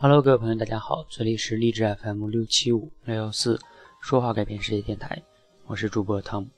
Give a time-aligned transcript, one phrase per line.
[0.00, 3.58] Hello，各位朋友，大家好，这里是励志 FM 六七五六幺四
[4.00, 5.20] 说话改变世界电台，
[5.66, 6.48] 我是主播汤姆。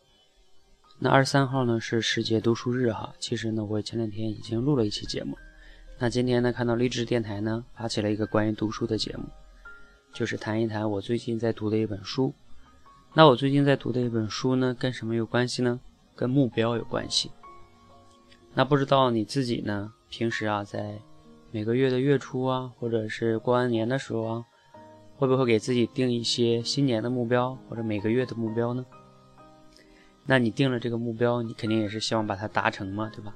[0.98, 5.38] 那二十三号呢是世界读书日哈，其实呢我前两天已经录了一期节目，
[5.98, 9.24] 那今天呢看到励志电台呢发起了一个关于读书的节目，
[10.12, 12.34] 就是谈一谈我最近在读的一本书。
[13.14, 15.80] 那我最近在读的一本书呢跟什么有关系呢？
[16.14, 17.30] 跟目标有关系。
[18.52, 21.00] 那不知道你自己呢平时啊在。
[21.52, 24.44] 每个月的月初啊，或者是过完年的时候啊，
[25.16, 28.86] 会不会给自己定一些新年的目标，或者每个月的目标呢？
[30.24, 33.34] 那你定了这个目标，你肯定也是希望把它达成嘛，对吧？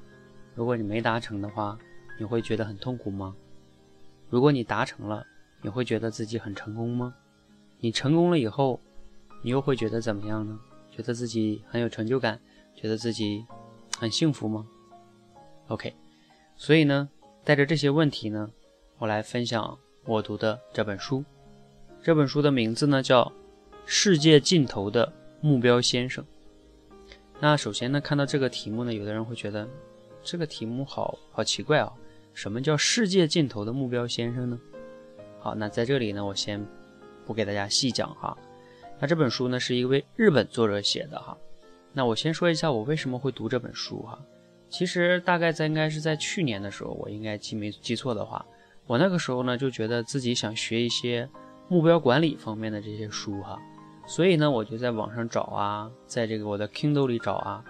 [0.55, 1.77] 如果你没达成的话，
[2.17, 3.35] 你会觉得很痛苦吗？
[4.31, 5.27] 如果你达成了，
[5.61, 7.13] 你会觉得自己很成功吗？
[7.81, 8.81] 你成功了以后，
[9.43, 10.57] 你又会觉得怎么样呢？
[10.89, 12.41] 觉得自己很有成就感，
[12.77, 13.45] 觉得自己
[13.99, 14.65] 很幸福吗
[15.67, 15.93] ？OK，
[16.55, 17.09] 所以呢？
[17.45, 18.51] 带着这些问题呢，
[18.99, 21.23] 我来分享我读的这本书。
[22.03, 23.23] 这本书的名字呢叫
[23.85, 26.25] 《世界尽头的目标先生》。
[27.41, 29.69] 那首先呢，看到这个题目呢，有的人会觉得
[30.23, 31.93] 这个题目好好奇怪啊！
[32.33, 34.59] 什么叫世界尽头的目标先生呢？
[35.39, 36.67] 好，那在这里呢，我先
[37.27, 38.35] 不给大家细讲哈。
[38.99, 41.37] 那这本书呢，是一位日本作者写的哈。
[41.93, 44.19] 那我先说一下我为什么会读这本书哈。
[44.77, 48.45] 其实大概在应该是在去年的时候，我应该记没记错的话，
[48.89, 51.29] 我那个时候呢就觉得自己想学一些
[51.69, 53.57] 目标管理方面的这些书哈，
[54.05, 57.65] 所以呢我就在网上找啊，在这个我的 Kindle 里找啊，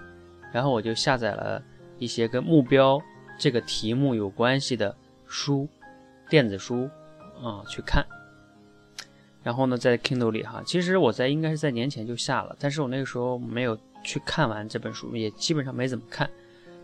[0.51, 1.63] 然后我就下载了
[1.99, 2.99] 一些跟目标
[3.39, 5.69] 这个题目有关系的书，
[6.31, 6.89] 电子书
[7.43, 8.03] 啊去看，
[9.43, 16.27] 然后呢在 Kindle 里哈，其实我在应该是在年前就下了，但是我那个时候没有去看完这本书，也基本上没怎么看。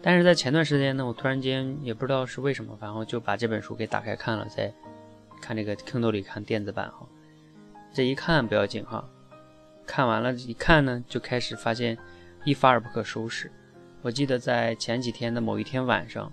[0.03, 4.73] 但是在前段时间呢，我突然间也不知道是为什么，然后就把这本书给打开看了，在
[5.43, 7.07] 看这个 Kindle 里看电子版哈。
[7.93, 9.07] 这一看不要紧哈，
[9.87, 11.99] 看完了一看呢，就开始发现
[12.45, 13.53] 一发而不可收拾。
[14.01, 16.33] 我记得在前几天的某一天晚上，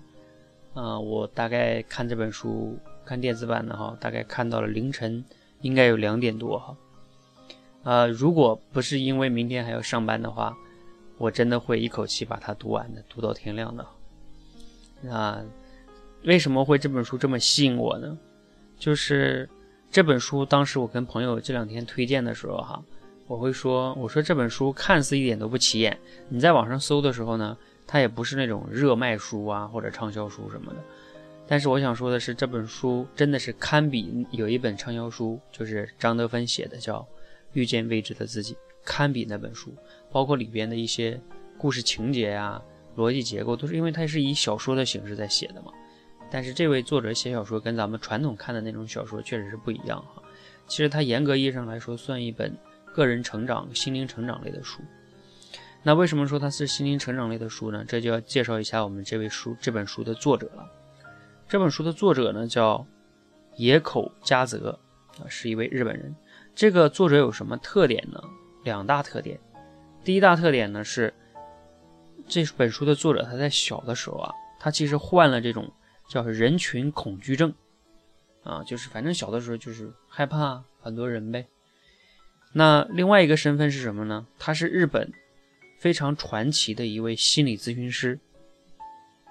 [0.72, 5.22] 啊，我大概看这本书看电子版的哈，大概看到了凌晨
[5.60, 6.76] 应该有两点多哈。
[7.82, 10.56] 啊，如果不是因为明天还要上班的话。
[11.18, 13.84] 我真的会一口气把它读完的，读到天亮的。
[15.02, 15.44] 那
[16.24, 18.16] 为什么会这本书这么吸引我呢？
[18.78, 19.48] 就是
[19.90, 22.82] 这本书当时我跟朋友这两天推荐的时候，哈，
[23.26, 25.98] 我会说，我说这本书看似一点都不起眼，
[26.28, 27.56] 你在网上搜的时候呢，
[27.86, 30.78] 它也不是那种热卖书啊或者畅销书什么的。
[31.46, 37.00] 但是我想说的是，这本书真的是堪比有一本畅销书，就是张德芬写的，叫
[37.52, 38.54] 《遇见未知的自己》。
[38.88, 39.74] 堪比那本书，
[40.10, 41.20] 包括里边的一些
[41.58, 42.58] 故事情节呀、
[42.96, 45.70] 逻辑结构，都是因为它是以小说的形式在写的嘛。
[46.30, 50.22] 但是这位作者写小说跟咱们传统看的那种小说确实是不一样哈。
[50.66, 52.56] 其实它严格意义上来说算一本
[52.94, 54.80] 个人成长、心灵成长类的书。
[55.82, 57.84] 那为什么说它是心灵成长类的书呢？
[57.86, 60.66] 这就要介绍一下我们这位书这本书的作者了。
[61.46, 62.86] 这本书的作者呢叫
[63.56, 64.78] 野口佳泽
[65.18, 66.14] 啊，是一位日本人。
[66.54, 68.20] 这个作者有什么特点呢？
[68.64, 69.38] 两大特点，
[70.04, 71.14] 第一大特点呢是
[72.26, 75.70] 这本书的作者他在小的时候啊，他其实患了这种
[76.08, 77.54] 叫人群恐惧症
[78.42, 81.46] 啊，就是反正小的时候就是害怕很多人呗。
[82.52, 84.26] 那另外一个身份是什么呢？
[84.38, 85.10] 他是日本
[85.78, 88.18] 非常传奇的一位心理咨询师。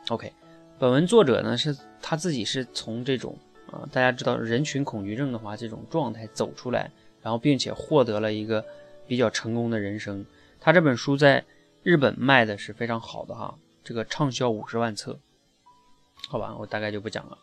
[0.09, 0.31] OK，
[0.79, 3.37] 本文作者呢是他自己是从这种
[3.69, 6.89] 啊，大家知道人群恐惧症的话，这种状态走出来，
[7.21, 8.63] 然后并且获得了一个。
[9.07, 10.25] 比较成功的人生，
[10.59, 11.45] 他这本书在
[11.81, 15.17] 日本卖的是非常好的哈，这个畅销五十万册，
[16.27, 17.37] 好吧，我大概就不讲了。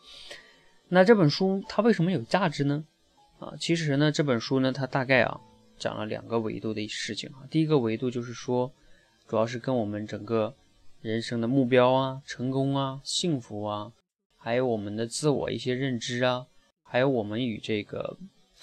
[0.88, 2.84] 那这本书它为什么有价值呢？
[3.38, 5.40] 啊，其实呢，这本书呢，它大概啊
[5.78, 7.48] 讲了两个维度的事情啊。
[7.50, 8.70] 第一个维度就是说，
[9.26, 10.54] 主要是跟我们整个
[11.00, 13.90] 人生的目标啊、成功啊、幸福啊，
[14.36, 16.46] 还有我们的自我一些认知啊，
[16.82, 18.18] 还有我们与这个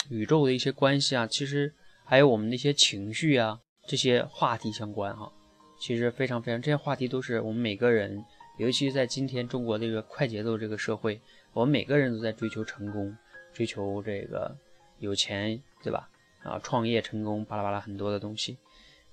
[0.10, 1.74] 宇宙的一些关系啊，其实。
[2.12, 5.32] 还有我们那些情绪啊，这些话题相关哈，
[5.80, 8.22] 其实非常非常，这些话题都是我们每个人，
[8.58, 11.22] 尤其是在今天中国这个快节奏这个社会，
[11.54, 13.16] 我们每个人都在追求成功，
[13.54, 14.54] 追求这个
[15.00, 16.10] 有钱，对吧？
[16.44, 18.58] 啊，创业成功，巴拉巴拉很多的东西，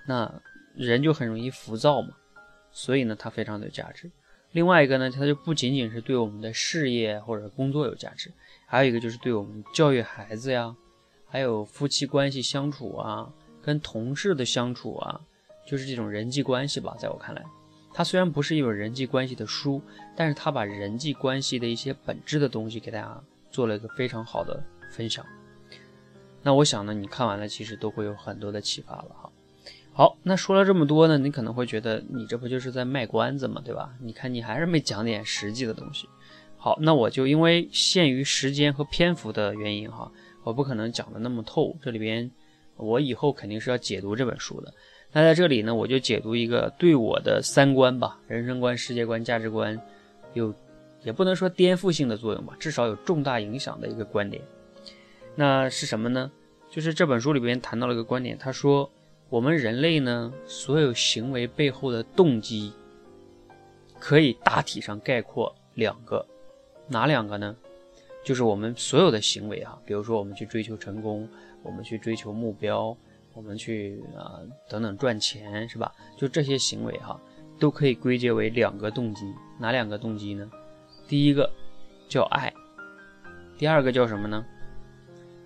[0.08, 0.42] 那
[0.74, 2.08] 人就很容易浮躁嘛，
[2.72, 4.10] 所以呢，它非常的有价值。
[4.50, 8.32] 另外一个呢，它就不仅仅是对我们的事业或者工作有价值，
[8.66, 10.74] 还有一个就是对我们教育孩子呀。
[11.28, 13.30] 还有夫妻关系相处啊，
[13.62, 15.20] 跟同事的相处啊，
[15.66, 16.96] 就是这种人际关系吧。
[16.98, 17.44] 在我看来，
[17.92, 19.82] 它虽然不是一本人际关系的书，
[20.16, 25.24] 但是它把人际关系的一些本质的东西给大家做了一个非常好的分享。
[26.42, 29.30] 那我想呢，你看完了其实都会有很多的启发了哈。
[29.92, 33.60] 好，那说了这么多呢，你可能会觉得你这不就是在卖关子嘛？
[33.62, 33.92] 对吧？
[34.00, 36.08] 你看你还是没讲点实际的东西。
[36.56, 40.10] 好，那我就因为限于时间和篇幅的原因哈，
[40.48, 41.76] 我不可能讲的那么透。
[41.82, 42.30] 这里边
[42.76, 44.72] 我以后肯定是要解读这本书的。
[45.12, 49.78] 那在这里呢，我就解读一个对我的三观吧、人生观、世界观、价值观
[50.32, 50.54] 有
[51.02, 54.42] 也不能说颠覆性的作用吧，至少有重大影响的一个观点。
[55.34, 56.32] 那是什么呢？
[56.70, 58.90] 就是这本书里边谈到了一个观点，他说。
[59.30, 62.72] 我们人类呢，所有行为背后的动机，
[64.00, 66.26] 可以大体上概括两个，
[66.86, 67.54] 哪两个呢？
[68.24, 71.26] 就是我们所有的行为啊，比如说我们去追求成功，
[71.62, 72.94] 我们去追求目标，
[73.32, 75.90] 我们去啊等等赚钱，是吧？
[76.16, 77.18] 就这些行为哈，
[77.58, 80.50] 都可以归结为两个动机，哪两个动机呢？
[81.06, 81.50] 第一个
[82.08, 82.52] 叫爱，
[83.56, 84.44] 第二个叫什么呢？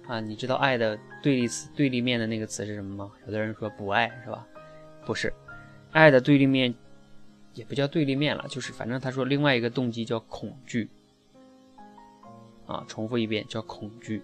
[0.08, 3.12] 啊，你知道爱的对立词、对立面的那个词是什么吗？
[3.26, 4.44] 有的人说不爱，是吧？
[5.06, 5.32] 不是，
[5.92, 6.74] 爱的对立面
[7.54, 10.90] 也不叫对立面了，就是反正他说另外一个动机叫恐惧。
[12.72, 14.22] 啊，重复一遍，叫恐惧。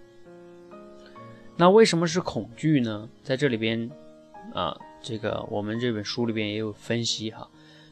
[1.55, 3.07] 那为什么是恐惧呢？
[3.21, 3.89] 在这里边，
[4.53, 7.47] 啊，这个我们这本书里边也有分析哈。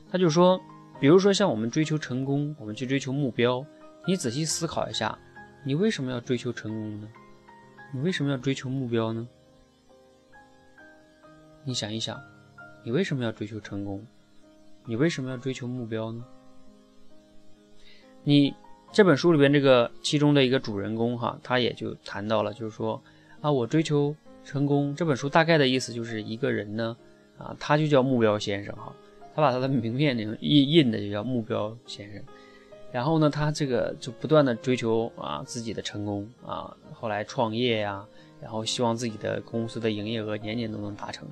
[0.10, 0.60] 他就说，
[1.00, 3.64] 比如说像我们追求成功，我们去追求目标，
[4.08, 5.18] 你仔细思考一下，
[5.64, 7.08] 你为什么要追求成功呢？
[7.94, 9.28] 你为什么要追求目标呢？
[11.64, 12.20] 你想一想，
[12.84, 14.04] 你为什么要追求成功？
[14.86, 16.24] 你为什么要追求目标呢？
[18.24, 18.54] 你
[18.92, 23.02] 这本书里边这个其中的一个主人公哈，他也就谈到了，就是说
[23.42, 24.96] 啊，我追求成功。
[24.96, 26.98] 这本书大概的意思就是一个人呢，
[27.38, 28.92] 啊，他就叫目标先生哈，
[29.36, 32.24] 他把他的名片印印的就叫目标先生。
[32.92, 38.04] 然后呢，他这个就不断的追求啊自己的成功啊，后来创业呀，
[38.42, 41.28] 然后希望自己的公司的营业额年年都能达成。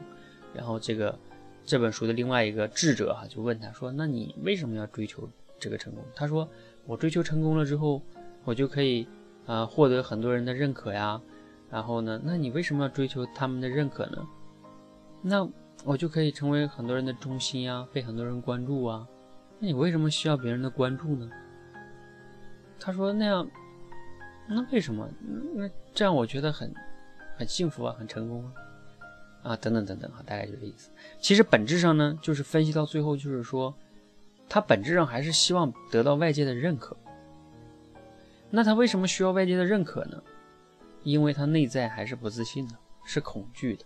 [0.53, 1.17] 然后这个
[1.65, 6.47] 这本书的另外一个智者哈就问他说：“那你为什么要追求这个成功？”他说
[6.85, 8.01] ：“我追求成功了之后，
[8.43, 9.07] 我就可以
[9.45, 11.21] 啊获得很多人的认可呀。
[11.69, 14.27] 然后呢，那你为什么要追求他们的认可呢？
[15.21, 15.47] 那
[15.83, 19.07] 我就可以成为很多人的中心呀，被很多人关注啊。
[19.59, 21.29] 那你为什么需要别人的关注呢？”
[22.79, 23.49] 他说：“那样，
[24.47, 25.09] 那为什么？
[25.55, 26.71] 那这样我觉得很，
[27.37, 28.53] 很幸福啊，很成功啊，
[29.43, 30.91] 啊，等等等等哈，大概就这意思。
[31.19, 33.73] 其实本质上呢，就是分析到最后，就是说，
[34.47, 36.95] 他本质上还是希望得到外界的认可。
[38.49, 40.21] 那他为什么需要外界的认可呢？
[41.03, 42.75] 因为他内在还是不自信的，
[43.05, 43.85] 是恐惧的。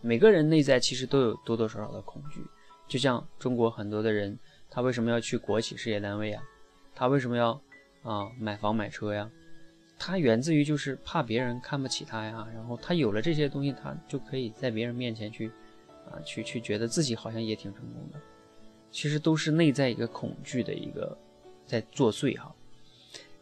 [0.00, 2.44] 每个人内在其实都有多多少少的恐惧。
[2.88, 4.38] 就像中国很多的人，
[4.68, 6.42] 他为什么要去国企事业单位啊？
[6.94, 7.60] 他为什么要？”
[8.02, 9.30] 啊，买房买车呀，
[9.96, 15.52] 他源自于就是怕别人看不起他呀，然后他有了这些东西，他就可以在别人面前去，
[16.10, 18.20] 啊，去去觉得自己好像也挺成功的，
[18.92, 21.18] 其实都是内在一个恐惧的一个
[21.66, 22.54] 在作祟哈。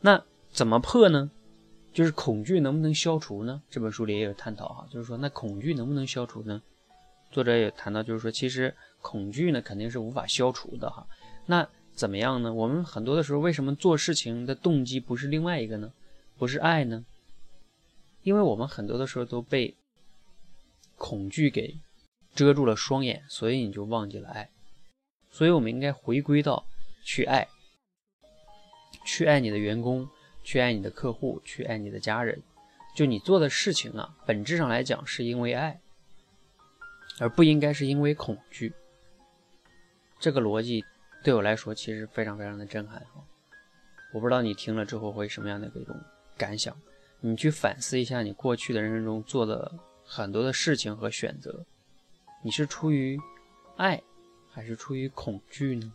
[0.01, 1.31] 那怎么破呢？
[1.93, 3.61] 就是恐惧能不能消除呢？
[3.69, 6.63] 这本书里也有探讨哈，就是说那恐惧能不能消除呢？
[7.33, 11.07] 作者也谈到，就是说其实恐惧呢肯定是无法消除的哈。
[11.47, 12.55] 那怎么样呢？
[12.55, 15.93] 我们很多的时候，为什么做事情的动机不是另外一个呢？
[16.39, 17.05] 不是爱呢？
[18.23, 19.75] 因为我们很多的时候都被
[20.97, 21.77] 恐惧给
[22.35, 24.49] 遮住了双眼，所以你就忘记了爱。
[25.31, 26.65] 所以我们应该回归到
[27.05, 27.47] 去爱，
[29.05, 30.09] 去爱你的员工，
[30.43, 32.43] 去爱你的客户，去爱你的家人。
[32.95, 35.81] 就你做的事情啊，本质上来讲是因为爱，
[37.19, 38.73] 而不应该是因为恐惧。
[40.19, 40.85] 这个逻辑。
[41.23, 43.23] 对我来说，其实非常非常的震撼哈！
[44.15, 45.95] 我不知道你听了之后会什么样的一种
[46.35, 46.75] 感想。
[47.21, 49.71] 你去反思一下，你过去的人生中做的
[50.03, 51.63] 很多的事情和选择，
[52.43, 53.21] 你是出于
[53.77, 54.03] 爱，
[54.51, 55.93] 还是出于恐惧呢？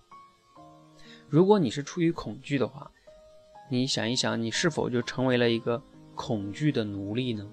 [1.27, 2.89] 如果你是出于恐惧的话，
[3.69, 5.81] 你想一想，你是否就成为了一个
[6.13, 7.45] 恐惧的奴隶呢？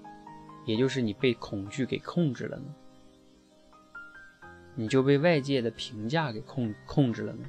[0.65, 2.73] 也就是你被恐惧给控制了呢？
[4.75, 7.45] 你就被外界的评价给控控制了呢？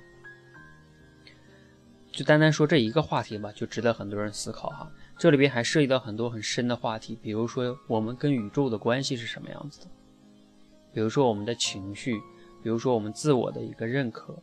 [2.11, 4.91] 就单单说这一个话题吧，就值得很多人思考哈。
[5.17, 9.87] 这里边还涉及到很多很深的话题，比如说我们跟宇宙的关系是什么样子的，
[10.93, 12.21] 比如说我们的情绪，
[12.65, 14.35] 比如说我们自我的一个认可，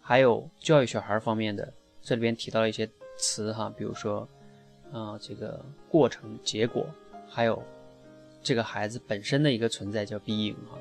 [0.00, 1.72] 还有教育小孩方面的，
[2.02, 4.26] 这里边提到了一些词哈，比如说
[4.90, 6.86] 啊这个过程、结果，
[7.28, 7.62] 还有
[8.42, 10.78] 这个孩子本身的一个存在叫 being 哈，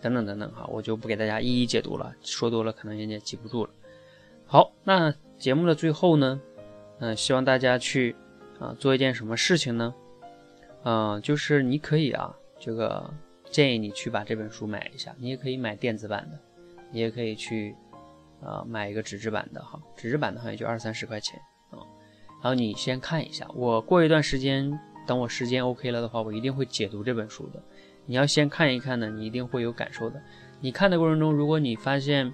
[0.00, 3.70] 等等等等哈，我就不给大家一一解读了，说多了可能人家记不住了。
[4.46, 5.12] 好，那。
[5.38, 6.40] 节目的最后呢，
[6.98, 8.16] 嗯，希望大家去
[8.58, 9.94] 啊，做一件什么事情呢？
[10.82, 13.08] 嗯，就是你可以啊，这个
[13.50, 16.38] 建议你去把这本书买一下，你也可以买电子版的，
[16.90, 17.74] 你也可以去
[18.42, 21.40] 啊买一个纸质版的哈，纸质版的好像也就二三十块钱
[21.70, 21.78] 啊。
[22.40, 27.62] 然后你先看一下，我过一段时间，等我时间 OK 了的话，我一定会解读这本书的。
[28.06, 30.22] 你要先看一看呢，你一定会有感受的。
[30.60, 32.32] 你看的过程中，如果你发现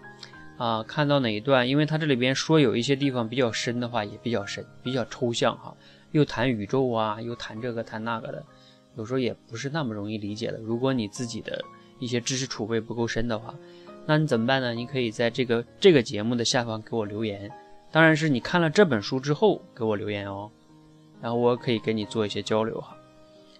[0.56, 5.74] 啊看到哪一段，因为它这里边说有一些地方比较深的话，也比较深，比较抽象哈。
[6.12, 8.44] 又谈宇宙啊，又谈这个谈那个的，
[8.96, 10.58] 有时候也不是那么容易理解的。
[10.58, 11.62] 如果你自己的
[11.98, 13.54] 一些知识储备不够深的话，
[14.06, 14.74] 那你怎么办呢？
[14.74, 17.50] 你可以在这个这个节目的下方给我留言，
[17.90, 20.50] 当然是你看了这本书之后给我留言哦，
[21.22, 22.96] 然后我可以跟你做一些交流哈。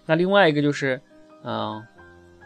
[0.05, 1.01] 那另外一个就是，
[1.43, 1.83] 嗯，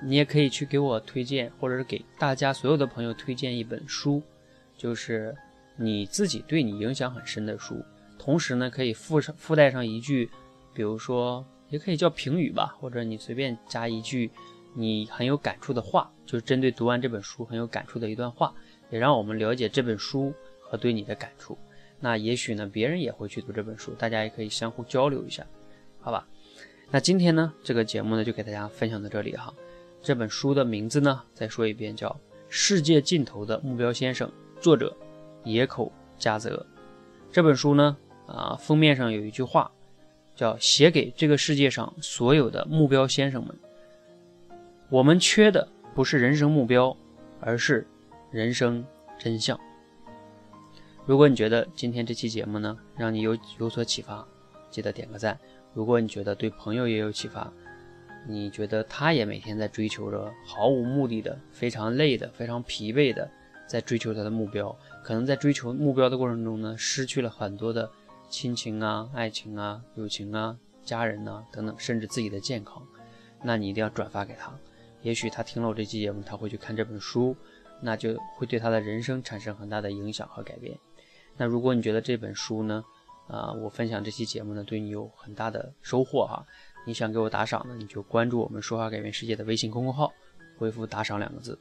[0.01, 4.21] 你也可以去给我推荐，或者是给大家所有的朋友推荐一本书，
[4.77, 5.35] 就是
[5.75, 7.83] 你自己对你影响很深的书。
[8.17, 10.29] 同时呢，可以附上附带上一句，
[10.73, 14.29] 比如说也可以叫评语吧，或者你随便加一句
[14.73, 18.53] 你很有感触的话，就是针对读完这本书很有感触的一段话，
[18.89, 21.57] 也让我们了解这本书和对你的感触。
[21.99, 25.45] 那也许呢，别人也会去读这本书，大家也可以相互交流一下，
[26.01, 26.27] 好吧？
[26.91, 29.53] 那今天呢，这个节目呢就给大家分享到这里哈。
[30.01, 32.09] 这本书的名字呢，再说一遍，叫
[32.49, 34.27] 《世界尽头的目标先生》，
[34.61, 34.95] 作者
[35.43, 36.65] 野口加泽。
[37.31, 37.97] 这本书呢。
[38.29, 39.71] 啊，封面上有一句话，
[40.39, 43.53] 叫“写给这个世界上所有的目标先生们”。
[44.87, 46.95] 我们缺的不是人生目标，
[47.41, 47.85] 而是
[48.31, 48.85] 人生
[49.19, 49.59] 真相。
[51.05, 54.25] 如果你觉得今天这期节目呢，让你有有所启发，
[54.71, 55.37] 记得点个赞。
[55.73, 57.51] 如果你觉得对朋友也有启发，
[58.25, 63.29] 你觉得他也每天在追求着毫无目的的、非常累的、非常疲惫的
[63.67, 67.91] 在追求他的目标，可能在追求目标的过程中呢，失去了很多的。
[68.29, 72.81] 亲情啊，爱情啊，友情啊，家人呐，等等，甚至自己的健康，
[73.43, 74.53] 那你一定要转发给他。
[75.01, 77.35] 也许他听了我这期节目，他会去看这本书，
[77.81, 80.77] 那就会对他的人生产生很大的影响和改变。
[81.35, 82.83] 那如果你觉得这本书呢，
[83.27, 86.45] 啊，我分享这期节目呢，对你有很大的收获哈，
[86.85, 90.13] 你想给我打赏呢，你就关注我们说话改变世界的微信公众号，
[90.57, 91.57] 回复“打赏”两个字。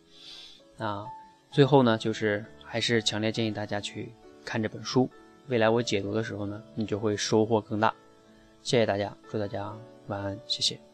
[0.77, 1.07] 那
[1.51, 4.13] 最后呢，就是还是强烈建议大家去
[4.45, 5.09] 看这本书。
[5.49, 7.93] 未来我解读的时候呢，你就会收获更大。
[8.63, 9.75] 谢谢大家，祝大家
[10.07, 10.88] 晚安，谢谢。